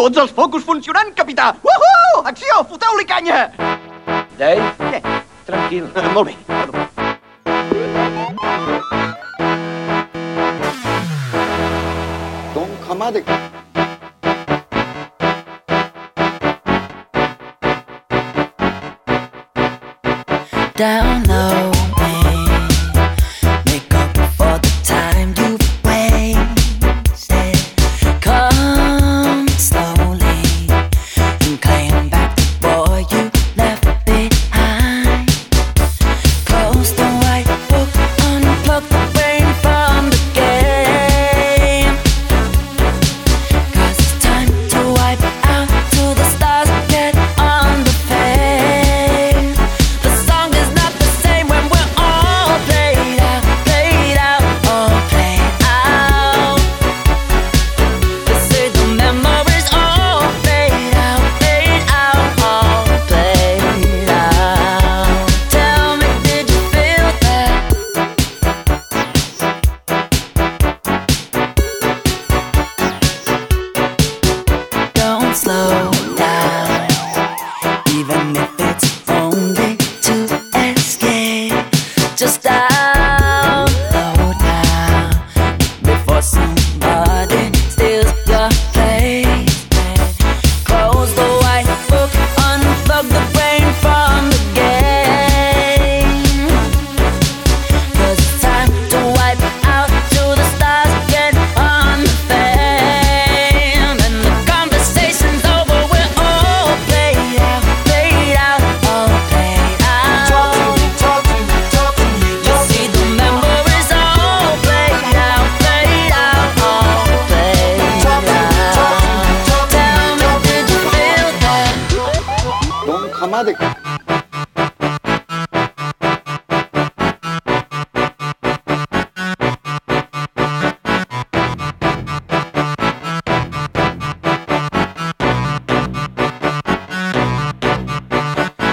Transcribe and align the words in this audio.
Tots 0.00 0.16
els 0.16 0.30
focus 0.32 0.62
funcionant, 0.64 1.10
capità! 1.12 1.50
Uhu! 1.60 2.22
Acció! 2.24 2.62
Foteu-li 2.70 3.04
canya! 3.04 3.50
Dave, 4.38 4.70
Què? 4.80 5.00
tranquil. 5.44 5.90
Eh, 5.92 6.08
molt 6.14 6.30
bé. 6.30 6.36
Perdó. 6.48 6.88
Don 12.56 12.72
Kamade. 12.88 13.24
down 20.80 21.22
low. 21.24 21.69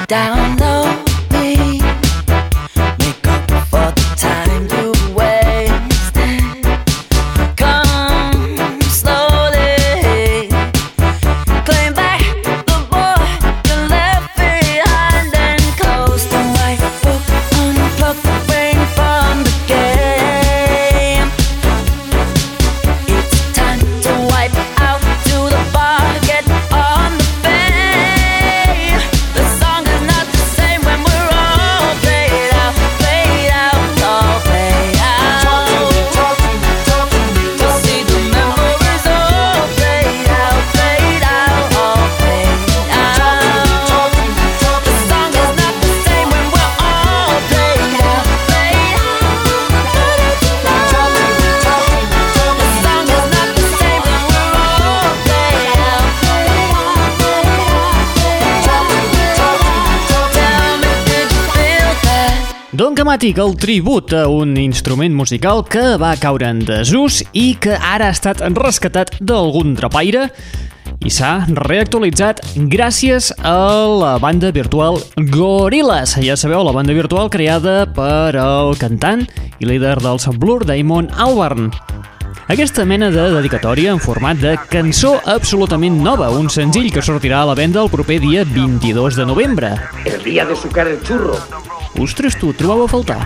Down 0.07 0.55
low, 0.55 1.06
Don 63.17 63.23
Camàtic, 63.23 63.39
el 63.41 63.55
tribut 63.57 64.11
a 64.13 64.27
un 64.29 64.51
instrument 64.61 65.15
musical 65.17 65.63
que 65.65 65.95
va 65.97 66.11
caure 66.21 66.51
en 66.53 66.59
desús 66.61 67.23
i 67.33 67.55
que 67.57 67.73
ara 67.73 68.11
ha 68.11 68.13
estat 68.13 68.43
rescatat 68.53 69.15
d'algun 69.17 69.73
drapaire 69.73 70.27
i 71.07 71.11
s'ha 71.13 71.45
reactualitzat 71.47 72.41
gràcies 72.67 73.29
a 73.39 73.55
la 73.87 74.17
banda 74.19 74.49
virtual 74.51 74.99
Gorillaz. 75.31 76.17
Ja 76.19 76.35
sabeu, 76.35 76.65
la 76.67 76.73
banda 76.75 76.95
virtual 76.95 77.29
creada 77.31 77.85
per 77.95 78.35
el 78.35 78.75
cantant 78.79 79.23
i 79.63 79.69
líder 79.69 79.95
dels 80.03 80.27
Blur, 80.35 80.65
Damon 80.67 81.07
Albarn. 81.15 81.71
Aquesta 82.51 82.83
mena 82.87 83.07
de 83.11 83.29
dedicatòria 83.33 83.93
en 83.95 84.03
format 84.03 84.39
de 84.43 84.55
cançó 84.71 85.17
absolutament 85.27 86.01
nova, 86.03 86.29
un 86.31 86.51
senzill 86.51 86.91
que 86.91 87.03
sortirà 87.03 87.41
a 87.43 87.49
la 87.49 87.55
venda 87.59 87.83
el 87.83 87.91
proper 87.91 88.19
dia 88.23 88.43
22 88.47 89.19
de 89.19 89.25
novembre. 89.27 89.73
El 90.03 90.23
día 90.23 90.45
de 90.45 90.55
sucar 90.55 90.87
el 90.87 91.01
churro. 91.03 91.39
Ostres, 91.99 92.35
tu, 92.39 92.51
trobava 92.53 92.85
a 92.85 92.91
faltar. 92.91 93.21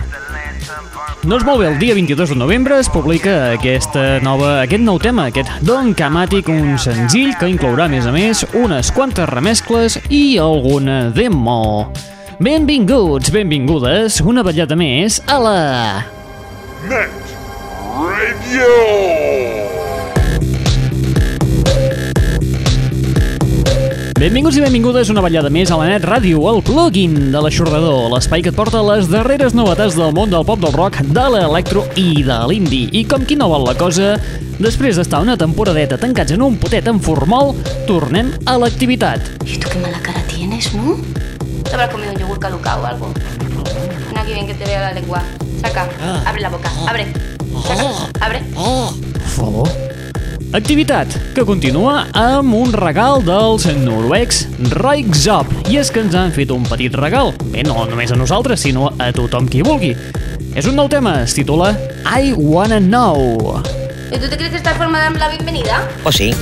Doncs 1.22 1.44
molt 1.46 1.60
bé, 1.60 1.68
el 1.70 1.76
dia 1.78 1.94
22 1.94 2.32
de 2.32 2.34
novembre 2.34 2.80
es 2.82 2.88
publica 2.90 3.52
aquesta 3.52 4.18
nova, 4.26 4.56
aquest 4.64 4.82
nou 4.82 4.98
tema, 4.98 5.28
aquest 5.30 5.52
Don 5.62 5.92
Camàtic, 5.94 6.50
un 6.50 6.74
senzill 6.82 7.36
que 7.38 7.46
inclourà, 7.46 7.86
a 7.86 7.92
més 7.92 8.08
a 8.10 8.14
més, 8.14 8.42
unes 8.58 8.90
quantes 8.90 9.30
remescles 9.30 10.00
i 10.10 10.34
alguna 10.42 11.12
demo. 11.14 11.92
Benvinguts, 12.42 13.30
benvingudes, 13.30 14.18
una 14.26 14.42
ballada 14.42 14.74
més 14.74 15.22
a 15.30 15.38
la... 15.38 15.58
Net 16.90 17.14
Radio. 17.94 19.61
Benvinguts 24.22 24.54
i 24.54 24.60
benvingudes 24.62 25.08
una 25.10 25.22
ballada 25.24 25.48
més 25.50 25.72
a 25.74 25.76
la 25.80 25.88
Net 25.88 26.04
Ràdio, 26.06 26.44
el 26.46 26.60
plugin 26.62 27.16
de 27.32 27.40
l'aixordador, 27.42 28.04
l'espai 28.12 28.44
que 28.46 28.52
et 28.52 28.54
porta 28.54 28.78
les 28.86 29.08
darreres 29.10 29.50
novetats 29.58 29.96
del 29.98 30.14
món 30.14 30.30
del 30.30 30.44
pop 30.46 30.60
del 30.62 30.70
rock, 30.76 31.00
de 31.10 31.24
l'electro 31.34 31.82
i 31.98 32.22
de 32.22 32.36
l'indie. 32.46 32.86
I 32.94 33.02
com 33.10 33.26
qui 33.26 33.34
no 33.34 33.48
vol 33.50 33.66
la 33.66 33.74
cosa, 33.74 34.12
després 34.62 35.00
d'estar 35.00 35.24
una 35.26 35.34
temporadeta 35.40 35.98
tancats 35.98 36.36
en 36.36 36.46
un 36.46 36.54
potet 36.62 36.86
en 36.86 37.02
formol, 37.02 37.50
tornem 37.90 38.30
a 38.46 38.54
l'activitat. 38.62 39.26
¿Y 39.42 39.58
tú 39.58 39.66
qué 39.72 39.82
mala 39.82 39.98
cara 39.98 40.22
tienes, 40.30 40.72
no? 40.72 41.00
¿Te 41.64 41.74
habrás 41.74 41.90
comido 41.90 42.12
un 42.12 42.20
yogur 42.20 42.38
caducado 42.38 42.84
o 42.84 42.86
algo? 42.86 43.12
Ven 44.06 44.18
aquí 44.18 44.34
bien 44.34 44.46
que 44.46 44.54
te 44.54 44.66
vea 44.66 44.82
la 44.82 44.92
lengua. 44.92 45.24
Saca, 45.60 45.88
abre 46.24 46.42
la 46.42 46.48
boca, 46.48 46.70
abre. 46.86 47.12
Saca, 47.66 47.90
abre. 48.20 48.38
Per 48.38 49.28
favor. 49.34 49.91
Activitat 50.52 51.08
que 51.32 51.46
continua 51.48 52.10
amb 52.12 52.52
un 52.52 52.74
regal 52.76 53.22
dels 53.24 53.64
noruecs 53.80 54.42
Roixop. 54.76 55.48
I 55.72 55.78
és 55.80 55.88
que 55.88 56.02
ens 56.04 56.12
han 56.12 56.34
fet 56.36 56.52
un 56.52 56.66
petit 56.68 56.92
regal. 57.00 57.32
Bé, 57.54 57.64
no 57.64 57.86
només 57.88 58.12
a 58.12 58.18
nosaltres, 58.20 58.60
sinó 58.66 58.90
a 59.00 59.08
tothom 59.16 59.48
qui 59.48 59.64
vulgui. 59.64 59.94
És 60.52 60.68
un 60.68 60.76
nou 60.76 60.92
tema, 60.92 61.22
es 61.24 61.32
titula 61.32 61.72
I 62.04 62.34
Wanna 62.36 62.82
Know. 62.84 63.62
¿Y 64.12 64.18
tú 64.18 64.28
te 64.28 64.36
crees 64.36 64.52
esta 64.52 64.74
forma 64.74 64.98
de 64.98 65.04
darme 65.04 65.18
la 65.20 65.30
bienvenida? 65.30 65.88
¿O 66.04 66.12
sí? 66.12 66.34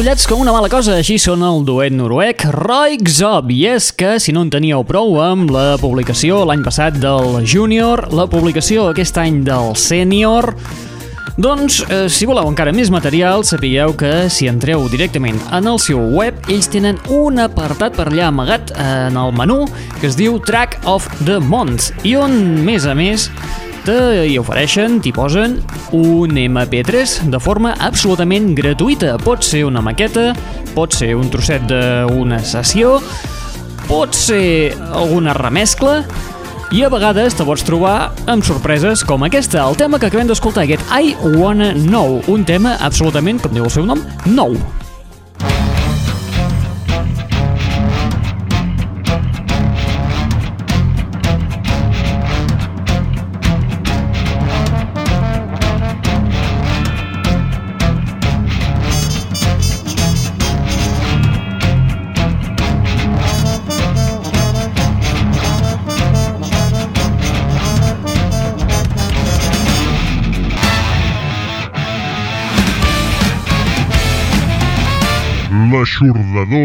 Enrotllats 0.00 0.24
com 0.30 0.40
una 0.40 0.52
mala 0.54 0.70
cosa, 0.72 0.94
així 0.96 1.18
són 1.20 1.42
el 1.44 1.58
duet 1.68 1.92
noruec 1.92 2.46
Roixop. 2.54 3.50
I 3.52 3.58
és 3.74 3.90
que, 3.92 4.14
si 4.16 4.32
no 4.32 4.46
en 4.46 4.48
teníeu 4.48 4.80
prou 4.88 5.18
amb 5.20 5.52
la 5.52 5.74
publicació 5.76 6.38
l'any 6.48 6.62
passat 6.64 6.96
del 7.02 7.42
Júnior, 7.44 8.06
la 8.16 8.24
publicació 8.24 8.86
aquest 8.88 9.20
any 9.20 9.42
del 9.44 9.74
Sènior, 9.76 10.54
doncs, 11.36 11.82
eh, 11.92 12.06
si 12.08 12.24
voleu 12.24 12.48
encara 12.48 12.72
més 12.72 12.88
material, 12.88 13.44
sapigueu 13.44 13.92
que 13.92 14.30
si 14.32 14.48
entreu 14.48 14.88
directament 14.88 15.36
en 15.52 15.68
el 15.68 15.76
seu 15.76 16.00
web, 16.16 16.38
ells 16.48 16.72
tenen 16.72 16.96
un 17.12 17.36
apartat 17.44 17.92
per 17.92 18.08
allà 18.08 18.30
amagat 18.30 18.72
en 18.80 19.20
el 19.20 19.36
menú 19.36 19.66
que 20.00 20.08
es 20.08 20.16
diu 20.16 20.40
Track 20.40 20.80
of 20.88 21.12
the 21.26 21.36
Month 21.44 21.92
i 22.08 22.16
on, 22.16 22.40
més 22.64 22.88
a 22.88 22.96
més, 22.96 23.28
te 23.90 24.26
hi 24.28 24.36
ofereixen, 24.38 24.98
t'hi 25.02 25.10
posen 25.14 25.56
un 25.96 26.36
MP3 26.38 27.30
de 27.32 27.38
forma 27.42 27.72
absolutament 27.82 28.52
gratuïta. 28.54 29.16
Pot 29.24 29.42
ser 29.46 29.64
una 29.66 29.82
maqueta, 29.82 30.30
pot 30.76 30.94
ser 30.94 31.14
un 31.18 31.30
trosset 31.32 31.64
d'una 31.70 32.38
sessió, 32.46 32.98
pot 33.88 34.14
ser 34.14 34.76
alguna 34.94 35.34
remescla, 35.38 36.04
i 36.70 36.84
a 36.86 36.90
vegades 36.92 37.34
te 37.34 37.46
pots 37.46 37.66
trobar 37.66 38.12
amb 38.30 38.46
sorpreses 38.46 39.02
com 39.06 39.26
aquesta, 39.26 39.64
el 39.64 39.78
tema 39.80 39.98
que 39.98 40.10
acabem 40.10 40.30
d'escoltar, 40.30 40.68
aquest 40.68 40.86
I 40.94 41.16
Wanna 41.34 41.72
Know, 41.80 42.20
un 42.30 42.46
tema 42.46 42.76
absolutament, 42.78 43.42
com 43.42 43.56
diu 43.56 43.66
el 43.66 43.74
seu 43.74 43.88
nom, 43.90 44.04
nou. 44.30 44.54
L'aixordador. 75.50 76.60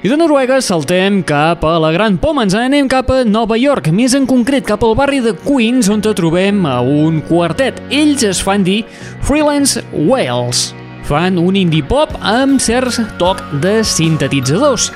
I 0.00 0.08
de 0.08 0.16
Noruega 0.16 0.62
saltem 0.64 1.18
cap 1.28 1.60
a 1.68 1.74
la 1.76 1.90
Gran 1.92 2.16
Poma, 2.16 2.46
ens 2.46 2.56
anem 2.56 2.88
cap 2.88 3.10
a 3.12 3.18
Nova 3.28 3.58
York, 3.60 3.90
més 3.92 4.14
en 4.16 4.24
concret 4.24 4.64
cap 4.64 4.80
al 4.86 4.96
barri 4.96 5.20
de 5.20 5.34
Queens, 5.36 5.90
on 5.92 6.00
trobem 6.00 6.64
a 6.64 6.78
un 6.80 7.20
quartet. 7.28 7.82
Ells 7.92 8.24
es 8.24 8.40
fan 8.40 8.64
dir 8.64 8.86
Freelance 9.20 9.84
Wales. 9.92 10.70
Fan 11.04 11.36
un 11.36 11.60
indie 11.60 11.84
pop 11.84 12.16
amb 12.24 12.56
certs 12.64 13.02
toc 13.20 13.44
de 13.60 13.82
sintetitzadors. 13.84 14.88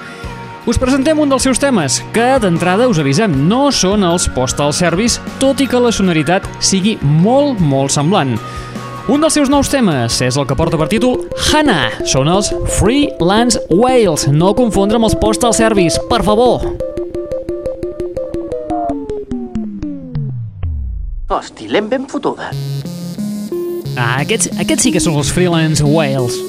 Us 0.64 0.80
presentem 0.80 1.20
un 1.20 1.28
dels 1.28 1.44
seus 1.44 1.60
temes, 1.60 2.00
que 2.16 2.38
d'entrada 2.40 2.88
us 2.88 2.96
avisem, 3.02 3.28
no 3.44 3.68
són 3.68 4.08
els 4.08 4.24
Postal 4.32 4.72
Service, 4.72 5.20
tot 5.36 5.60
i 5.60 5.68
que 5.68 5.76
la 5.76 5.92
sonoritat 5.92 6.48
sigui 6.64 6.96
molt, 7.04 7.60
molt 7.60 7.92
semblant. 7.92 8.38
Un 9.04 9.20
dels 9.20 9.34
seus 9.37 9.50
nous 9.52 9.68
temes 9.68 10.14
és 10.25 10.37
el 10.40 10.46
que 10.49 10.56
porta 10.56 10.78
per 10.80 10.87
títol 10.88 11.26
Hannah. 11.50 11.90
Són 12.08 12.30
els 12.32 12.49
Freelance 12.78 13.61
Whales. 13.68 14.25
No 14.32 14.54
confondre 14.56 14.96
amb 14.96 15.04
els 15.11 15.16
Postal 15.20 15.52
Service, 15.52 16.00
per 16.08 16.23
favor. 16.25 16.64
Hosti, 21.28 21.68
l'hem 21.68 21.92
ben 21.92 22.08
fotuda. 22.08 22.49
Ah, 23.94 24.23
aquests, 24.25 24.49
aquests 24.56 24.88
sí 24.88 24.94
que 24.96 25.04
són 25.04 25.20
els 25.20 25.37
Freelance 25.37 25.84
Whales. 25.84 26.40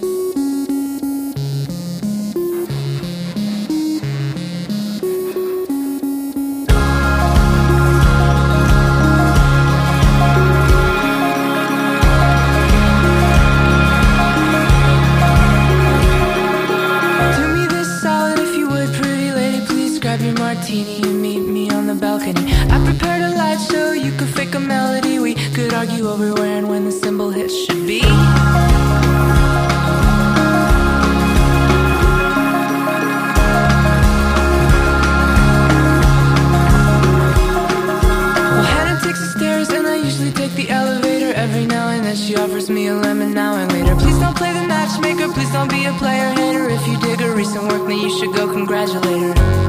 Her 47.56 47.68
work, 47.68 47.88
then 47.88 48.00
you 48.00 48.10
should 48.10 48.34
go 48.34 48.52
congratulate 48.52 49.38
her. 49.38 49.65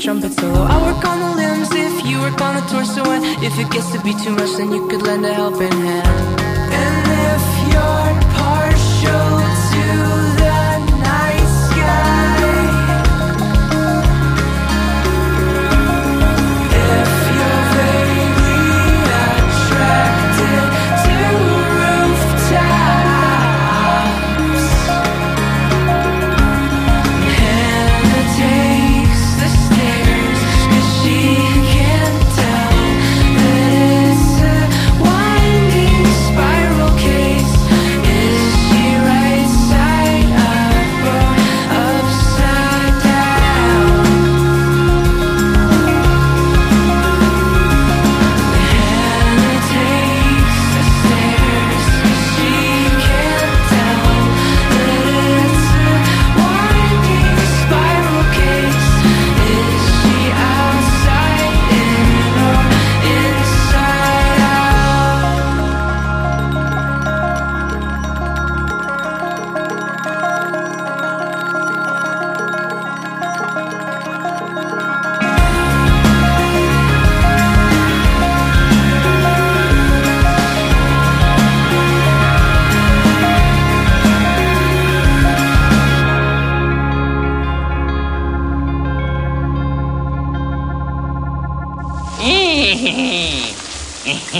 Trumpet 0.00 0.32
solo. 0.32 0.62
I 0.62 0.76
work 0.82 1.04
on 1.04 1.20
the 1.20 1.30
limbs 1.36 1.68
if 1.72 2.06
you 2.06 2.18
work 2.20 2.40
on 2.40 2.54
the 2.56 2.62
torso, 2.72 3.04
and 3.10 3.22
if 3.44 3.58
it 3.58 3.70
gets 3.70 3.92
to 3.92 4.00
be 4.00 4.14
too 4.24 4.30
much, 4.30 4.56
then 4.56 4.72
you 4.72 4.88
could 4.88 5.02
lend 5.02 5.26
a 5.26 5.32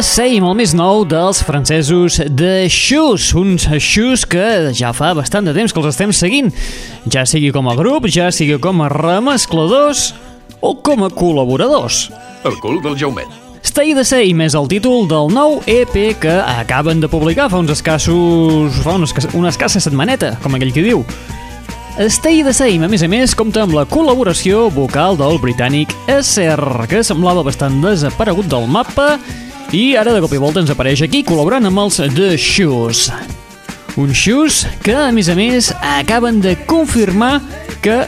Same, 0.00 0.46
el 0.48 0.54
més 0.56 0.70
nou 0.72 1.02
dels 1.04 1.42
francesos 1.44 2.16
de 2.32 2.64
Shoes, 2.72 3.30
uns 3.36 3.66
Shoes 3.68 4.22
que 4.24 4.70
ja 4.76 4.94
fa 4.96 5.10
bastant 5.16 5.44
de 5.44 5.52
temps 5.52 5.74
que 5.74 5.80
els 5.82 5.90
estem 5.90 6.12
seguint, 6.16 6.48
ja 7.12 7.26
sigui 7.28 7.50
com 7.52 7.68
a 7.68 7.74
grup, 7.76 8.06
ja 8.08 8.30
sigui 8.32 8.56
com 8.62 8.80
a 8.80 8.88
remescladors 8.92 10.14
o 10.64 10.72
com 10.80 11.04
a 11.04 11.10
col·laboradors. 11.12 12.06
El 12.48 12.56
cul 12.62 12.80
del 12.80 12.96
Jaumet. 12.96 13.28
Stay 13.66 13.92
the 13.92 14.06
Same 14.08 14.46
és 14.46 14.56
el 14.56 14.70
títol 14.72 15.04
del 15.10 15.28
nou 15.34 15.58
EP 15.68 15.92
que 16.22 16.38
acaben 16.38 17.04
de 17.04 17.10
publicar 17.12 17.50
fa 17.52 17.60
uns 17.60 17.74
escassos... 17.76 18.80
fa 18.80 18.96
una, 18.96 19.10
escassa, 19.10 19.34
una 19.36 19.52
escassa 19.52 19.84
setmaneta, 19.84 20.32
com 20.40 20.56
aquell 20.56 20.72
que 20.72 20.86
diu. 20.86 21.04
Stay 22.08 22.40
the 22.46 22.56
Same, 22.56 22.86
a 22.86 22.88
més 22.88 23.04
a 23.04 23.10
més, 23.12 23.36
compta 23.36 23.66
amb 23.66 23.76
la 23.76 23.84
col·laboració 23.84 24.70
vocal 24.72 25.20
del 25.20 25.36
britànic 25.44 25.92
SR, 26.08 26.88
que 26.88 27.04
semblava 27.04 27.44
bastant 27.44 27.82
desaparegut 27.84 28.48
del 28.48 28.64
mapa 28.70 29.18
i 29.72 29.94
ara 29.94 30.12
de 30.12 30.20
cop 30.22 30.32
i 30.34 30.40
volta 30.42 30.58
ens 30.62 30.70
apareix 30.72 31.02
aquí 31.04 31.22
col·laborant 31.26 31.68
amb 31.68 31.78
els 31.84 32.00
The 32.16 32.32
Shoes. 32.34 33.04
Uns 34.00 34.18
Shoes 34.18 34.64
que, 34.82 34.96
a 34.96 35.10
més 35.14 35.28
a 35.30 35.36
més, 35.38 35.70
acaben 35.78 36.40
de 36.42 36.56
confirmar 36.66 37.38
que 37.84 38.00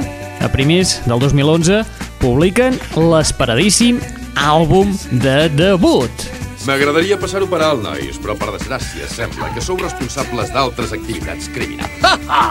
a 0.42 0.48
primers 0.50 0.96
del 1.06 1.22
2011 1.22 1.82
publiquen 2.22 2.78
l'esperadíssim 2.98 4.00
àlbum 4.38 4.90
de 5.22 5.46
debut. 5.54 6.26
M'agradaria 6.66 7.16
passar-ho 7.18 7.46
per 7.50 7.58
alt, 7.66 7.82
nois, 7.82 8.18
però 8.22 8.36
per 8.38 8.52
desgràcia 8.54 9.08
sembla 9.10 9.50
que 9.54 9.62
sou 9.62 9.78
responsables 9.80 10.52
d'altres 10.54 10.94
activitats 10.94 11.50
criminals. 11.50 11.94
Ha, 12.06 12.14
ha! 12.26 12.42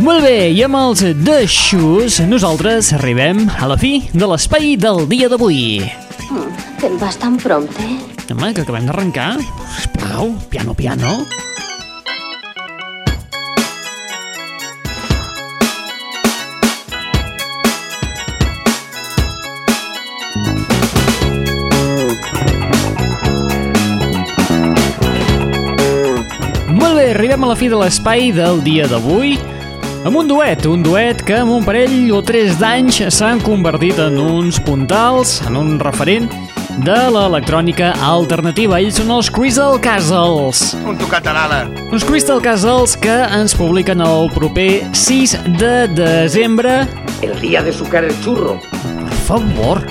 Molt 0.00 0.24
bé, 0.24 0.48
i 0.52 0.62
amb 0.64 0.80
els 0.80 1.04
The 1.24 1.42
Shoes 1.48 2.22
nosaltres 2.28 2.92
arribem 2.96 3.44
a 3.56 3.68
la 3.68 3.76
fi 3.80 3.98
de 4.12 4.28
l'espai 4.32 4.78
del 4.80 5.04
dia 5.12 5.28
d'avui. 5.32 5.84
Mm, 6.30 6.64
Te'n 6.80 6.96
vas 7.00 7.20
tan 7.20 7.36
prompte? 7.36 8.09
Home, 8.30 8.54
que 8.54 8.62
acabem 8.62 8.86
d'arrencar. 8.86 9.38
Sisplau, 9.74 10.36
piano, 10.48 10.74
piano. 10.74 11.26
Molt 26.70 26.94
bé, 26.94 27.10
arribem 27.10 27.42
a 27.42 27.50
la 27.50 27.56
fi 27.58 27.66
de 27.66 27.80
l'espai 27.80 28.30
del 28.30 28.62
dia 28.62 28.86
d'avui 28.86 29.34
amb 30.00 30.16
un 30.16 30.30
duet, 30.30 30.64
un 30.64 30.80
duet 30.80 31.20
que 31.28 31.34
amb 31.42 31.52
un 31.52 31.66
parell 31.66 32.06
o 32.16 32.22
tres 32.24 32.54
d'anys 32.56 33.02
s'han 33.12 33.42
convertit 33.44 33.98
en 34.00 34.16
uns 34.22 34.56
puntals, 34.64 35.40
en 35.44 35.58
un 35.60 35.74
referent 35.82 36.30
de 36.84 36.96
l'electrònica 37.12 37.92
alternativa. 38.06 38.80
Ells 38.80 39.00
són 39.00 39.12
els 39.14 39.30
Crystal 39.34 39.78
Castles. 39.82 40.74
Un 40.86 40.98
tocat 41.00 41.28
a 41.30 41.36
l'ala. 41.36 41.60
Uns 41.90 42.06
Crystal 42.08 42.42
Castles 42.44 42.96
que 43.00 43.16
ens 43.36 43.54
publiquen 43.58 44.02
el 44.04 44.30
proper 44.34 44.84
6 44.96 45.38
de 45.60 45.88
desembre. 45.94 46.82
El 47.22 47.38
día 47.40 47.62
de 47.62 47.72
sucar 47.72 48.04
el 48.04 48.14
churro. 48.24 48.60
Per 48.82 49.24
favor. 49.26 49.82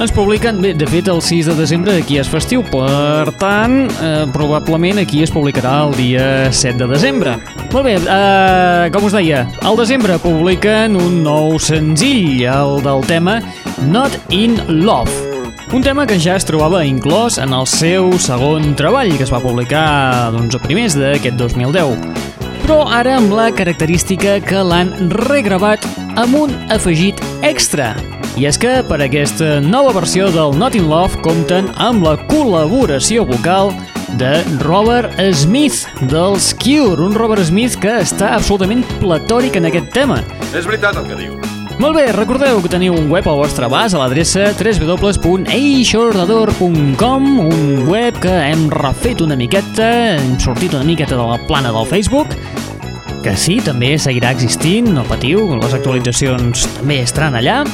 Ens 0.00 0.12
publiquen, 0.16 0.62
bé, 0.64 0.70
de 0.72 0.86
fet 0.88 1.10
el 1.12 1.18
6 1.20 1.50
de 1.50 1.54
desembre 1.58 1.98
aquí 2.00 2.16
és 2.16 2.28
festiu, 2.32 2.62
per 2.64 3.34
tant, 3.36 3.82
eh, 4.00 4.24
probablement 4.32 5.02
aquí 5.02 5.20
es 5.20 5.32
publicarà 5.34 5.74
el 5.84 5.92
dia 5.98 6.24
7 6.48 6.78
de 6.80 6.88
desembre. 6.88 7.36
Molt 7.70 7.84
bé, 7.84 7.98
eh, 8.00 8.90
com 8.94 9.04
us 9.04 9.12
deia, 9.12 9.46
al 9.60 9.76
desembre 9.76 10.16
publiquen 10.18 10.96
un 10.96 11.22
nou 11.22 11.58
senzill, 11.58 12.46
el 12.48 12.80
del 12.80 13.04
tema 13.04 13.42
Not 13.92 14.16
in 14.30 14.56
Love. 14.68 15.29
Un 15.72 15.82
tema 15.86 16.06
que 16.06 16.18
ja 16.18 16.34
es 16.34 16.46
trobava 16.46 16.82
inclòs 16.82 17.38
en 17.38 17.54
el 17.54 17.66
seu 17.70 18.10
segon 18.18 18.72
treball, 18.74 19.12
que 19.14 19.22
es 19.22 19.30
va 19.30 19.38
publicar 19.42 20.32
doncs, 20.34 20.58
a 20.58 20.62
primers 20.66 20.98
d'aquest 20.98 21.38
2010 21.38 22.28
però 22.70 22.84
ara 22.86 23.16
amb 23.18 23.32
la 23.34 23.48
característica 23.50 24.36
que 24.46 24.60
l'han 24.62 24.92
regravat 25.10 25.82
amb 26.20 26.36
un 26.38 26.52
afegit 26.70 27.18
extra. 27.42 27.88
I 28.38 28.46
és 28.46 28.60
que 28.62 28.76
per 28.86 29.00
aquesta 29.02 29.56
nova 29.64 29.96
versió 29.96 30.28
del 30.30 30.54
Not 30.54 30.78
in 30.78 30.86
Love 30.86 31.18
compten 31.26 31.66
amb 31.82 32.06
la 32.06 32.14
col·laboració 32.30 33.26
vocal 33.26 33.74
de 34.22 34.36
Robert 34.62 35.18
Smith 35.34 35.82
dels 36.14 36.52
Cure, 36.62 37.02
un 37.02 37.18
Robert 37.18 37.42
Smith 37.50 37.74
que 37.82 37.98
està 38.04 38.36
absolutament 38.36 38.86
platòric 39.02 39.58
en 39.58 39.66
aquest 39.72 39.90
tema. 39.96 40.22
És 40.54 40.62
veritat 40.62 41.02
el 41.02 41.10
que 41.10 41.18
diu. 41.26 41.59
Molt 41.80 41.96
bé, 41.96 42.10
recordeu 42.12 42.58
que 42.60 42.68
teniu 42.68 42.92
un 42.92 43.06
web 43.08 43.24
al 43.30 43.38
vostre 43.40 43.64
abast 43.64 43.96
a 43.96 44.00
l'adreça 44.02 44.50
www.eixordador.com 44.52 47.28
un 47.40 47.88
web 47.88 48.12
que 48.20 48.28
hem 48.28 48.68
refet 48.74 49.22
una 49.24 49.32
miqueta, 49.40 50.12
hem 50.18 50.36
sortit 50.44 50.76
una 50.76 50.84
miqueta 50.84 51.16
de 51.16 51.24
la 51.24 51.40
plana 51.48 51.72
del 51.72 51.88
Facebook, 51.88 52.36
que 53.24 53.32
sí, 53.32 53.64
també 53.64 53.96
seguirà 53.96 54.36
existint, 54.36 54.92
no 54.92 55.08
patiu, 55.08 55.56
les 55.56 55.72
actualitzacions 55.78 56.68
també 56.76 57.00
estaran 57.00 57.32
allà, 57.40 57.64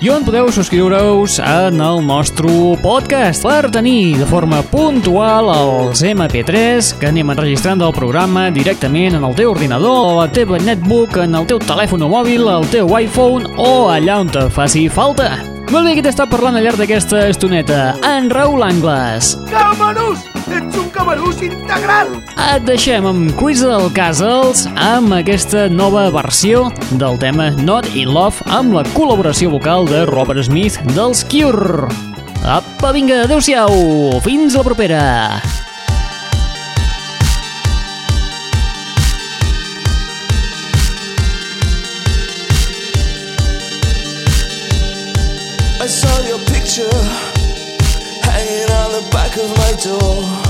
i 0.00 0.08
on 0.08 0.24
podeu 0.24 0.48
subscriure-us 0.48 1.36
en 1.44 1.80
el 1.84 2.00
nostre 2.06 2.48
podcast 2.80 3.44
per 3.44 3.68
tenir 3.72 4.16
de 4.16 4.28
forma 4.28 4.62
puntual 4.72 5.52
els 5.52 6.00
MP3 6.08 6.94
que 7.00 7.10
anem 7.10 7.34
enregistrant 7.34 7.84
del 7.84 7.92
programa 7.92 8.48
directament 8.54 9.18
en 9.18 9.28
el 9.28 9.36
teu 9.36 9.52
ordinador, 9.52 10.00
a 10.08 10.18
la 10.22 10.28
teva 10.32 10.60
netbook, 10.64 11.20
en 11.20 11.36
el 11.36 11.48
teu 11.52 11.60
telèfon 11.60 12.08
mòbil, 12.08 12.48
el 12.48 12.68
teu 12.72 12.96
iPhone 12.96 13.52
o 13.60 13.90
allà 13.92 14.22
on 14.24 14.32
te 14.32 14.48
faci 14.56 14.88
falta. 14.88 15.59
Molt 15.70 15.86
bé, 15.86 15.92
qui 15.94 16.02
t'està 16.02 16.24
parlant 16.26 16.56
al 16.58 16.64
llarg 16.66 16.80
d'aquesta 16.80 17.28
estoneta? 17.30 17.92
En 18.02 18.26
Raül 18.32 18.64
Angles. 18.66 19.36
Camarús! 19.52 20.24
Ets 20.50 20.78
un 20.80 20.88
camarús 20.90 21.38
integral! 21.46 22.10
Et 22.48 22.64
deixem 22.66 23.06
amb 23.06 23.30
Crystal 23.38 23.86
Castles 23.94 24.64
amb 24.82 25.14
aquesta 25.14 25.68
nova 25.70 26.08
versió 26.10 26.66
del 26.98 27.22
tema 27.22 27.52
Not 27.62 27.86
in 27.94 28.10
Love 28.10 28.42
amb 28.50 28.74
la 28.80 28.82
col·laboració 28.96 29.54
vocal 29.54 29.86
de 29.86 30.02
Robert 30.10 30.42
Smith 30.50 30.82
dels 30.98 31.22
Cure. 31.30 31.86
Apa, 32.42 32.90
vinga, 32.96 33.22
adeu-siau! 33.28 34.18
Fins 34.26 34.58
la 34.58 34.66
propera! 34.66 35.04
Door. 49.82 50.49